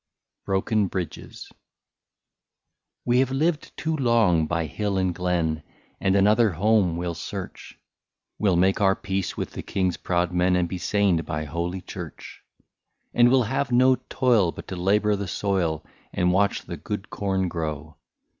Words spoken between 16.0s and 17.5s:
And watch the good corn